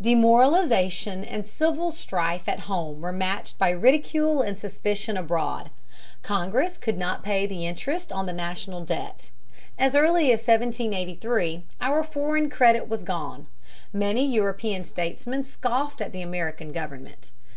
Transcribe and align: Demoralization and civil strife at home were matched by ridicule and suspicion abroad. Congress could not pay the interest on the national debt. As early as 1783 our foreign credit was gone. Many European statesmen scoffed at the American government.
Demoralization 0.00 1.24
and 1.24 1.44
civil 1.44 1.90
strife 1.90 2.48
at 2.48 2.60
home 2.70 3.00
were 3.00 3.10
matched 3.10 3.58
by 3.58 3.70
ridicule 3.70 4.40
and 4.40 4.56
suspicion 4.56 5.16
abroad. 5.16 5.70
Congress 6.22 6.78
could 6.78 6.96
not 6.96 7.24
pay 7.24 7.48
the 7.48 7.66
interest 7.66 8.12
on 8.12 8.26
the 8.26 8.32
national 8.32 8.84
debt. 8.84 9.30
As 9.76 9.96
early 9.96 10.26
as 10.30 10.38
1783 10.38 11.64
our 11.80 12.04
foreign 12.04 12.48
credit 12.48 12.88
was 12.88 13.02
gone. 13.02 13.48
Many 13.92 14.24
European 14.24 14.84
statesmen 14.84 15.42
scoffed 15.42 16.00
at 16.00 16.12
the 16.12 16.22
American 16.22 16.70
government. 16.70 17.32